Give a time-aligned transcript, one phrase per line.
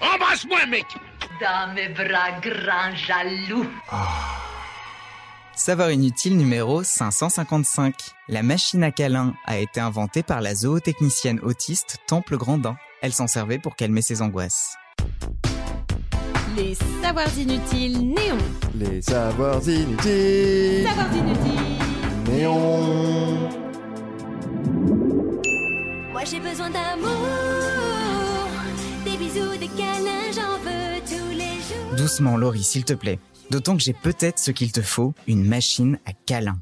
[0.00, 0.86] Embrasse-moi, mec
[1.40, 3.66] Dans mes bras grands jaloux.
[5.54, 7.94] Savoir inutile numéro 555.
[8.28, 12.76] La machine à câlin a été inventée par la zootechnicienne autiste Temple Grandin.
[13.02, 14.74] Elle s'en servait pour calmer ses angoisses.
[16.56, 18.38] Les savoirs inutiles néons.
[18.74, 20.86] Les savoirs inutiles.
[20.88, 21.78] Savoirs inutiles.
[22.28, 23.50] Néon.
[26.12, 27.26] Moi j'ai besoin d'amour,
[29.60, 31.96] des bisous, des câlins, j'en veux tous les jours.
[31.96, 33.18] Doucement, Laurie, s'il te plaît.
[33.50, 36.58] D'autant que j'ai peut-être ce qu'il te faut, une machine à câlin.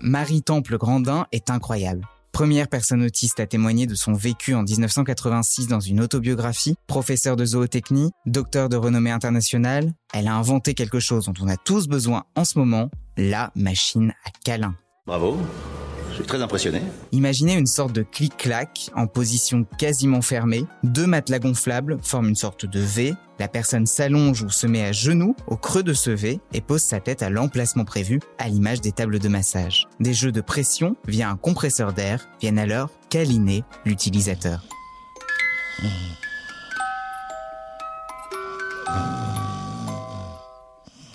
[0.00, 2.06] Marie Temple Grandin est incroyable.
[2.32, 7.46] Première personne autiste à témoigner de son vécu en 1986 dans une autobiographie, professeur de
[7.46, 12.24] zootechnie, docteur de renommée internationale, elle a inventé quelque chose dont on a tous besoin
[12.34, 14.74] en ce moment, la machine à câlin.
[15.06, 15.38] Bravo,
[16.16, 16.80] je suis très impressionné.
[17.12, 20.64] Imaginez une sorte de clic-clac en position quasiment fermée.
[20.82, 23.14] Deux matelas gonflables forment une sorte de V.
[23.38, 26.80] La personne s'allonge ou se met à genoux au creux de ce V et pose
[26.80, 29.86] sa tête à l'emplacement prévu, à l'image des tables de massage.
[30.00, 34.64] Des jeux de pression via un compresseur d'air viennent alors câliner l'utilisateur.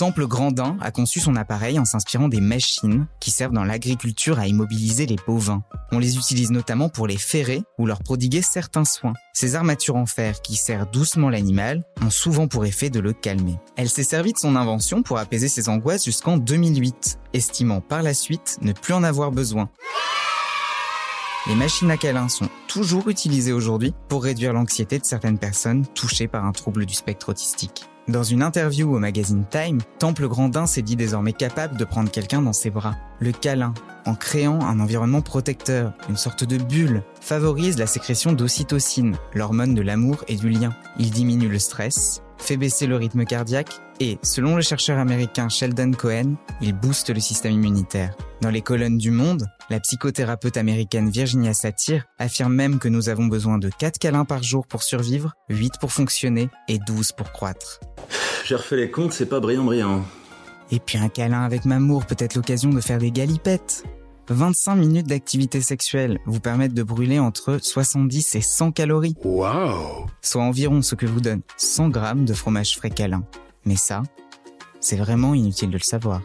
[0.02, 4.47] Temple Grandin a conçu son appareil en s'inspirant des machines qui servent dans l'agriculture à
[4.47, 5.61] immobiliser les bovins.
[5.91, 9.13] On les utilise notamment pour les ferrer ou leur prodiguer certains soins.
[9.33, 13.59] Ces armatures en fer qui serrent doucement l'animal ont souvent pour effet de le calmer.
[13.75, 18.16] Elle s'est servie de son invention pour apaiser ses angoisses jusqu'en 2008, estimant par la
[18.16, 19.69] suite ne plus en avoir besoin.
[21.45, 26.27] Les machines à câlin sont toujours utilisées aujourd'hui pour réduire l'anxiété de certaines personnes touchées
[26.27, 27.85] par un trouble du spectre autistique.
[28.11, 32.41] Dans une interview au magazine Time, Temple Grandin s'est dit désormais capable de prendre quelqu'un
[32.41, 32.97] dans ses bras.
[33.19, 33.73] Le câlin,
[34.05, 39.81] en créant un environnement protecteur, une sorte de bulle, favorise la sécrétion d'ocytocine, l'hormone de
[39.81, 40.75] l'amour et du lien.
[40.99, 45.92] Il diminue le stress, fait baisser le rythme cardiaque et, selon le chercheur américain Sheldon
[45.92, 48.16] Cohen, il booste le système immunitaire.
[48.42, 53.28] Dans les colonnes du Monde, la psychothérapeute américaine Virginia Satir affirme même que nous avons
[53.28, 57.80] besoin de 4 câlins par jour pour survivre, 8 pour fonctionner et 12 pour croître.
[58.46, 60.03] J'ai refait les comptes, c'est pas brillant brillant.
[60.72, 63.84] Et puis un câlin avec Mamour peut être l'occasion de faire des galipettes.
[64.29, 69.15] 25 minutes d'activité sexuelle vous permettent de brûler entre 70 et 100 calories.
[69.23, 73.23] Waouh Soit environ ce que vous donne 100 grammes de fromage frais câlin.
[73.65, 74.03] Mais ça,
[74.79, 76.21] c'est vraiment inutile de le savoir.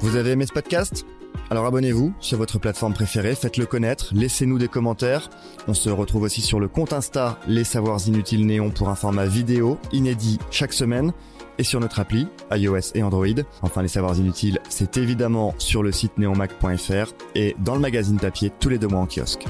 [0.00, 1.06] Vous avez aimé ce podcast?
[1.48, 5.30] Alors abonnez-vous sur votre plateforme préférée, faites-le connaître, laissez-nous des commentaires.
[5.68, 9.26] On se retrouve aussi sur le compte Insta Les Savoirs Inutiles Néon pour un format
[9.26, 11.12] vidéo inédit chaque semaine
[11.58, 13.26] et sur notre appli iOS et Android.
[13.62, 18.50] Enfin, les savoirs inutiles, c'est évidemment sur le site neonmac.fr et dans le magazine papier
[18.60, 19.46] tous les deux mois en kiosque.